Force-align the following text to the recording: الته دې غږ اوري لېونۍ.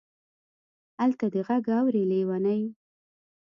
الته 1.03 1.25
دې 1.33 1.41
غږ 1.47 1.65
اوري 1.79 2.03
لېونۍ. 2.09 2.61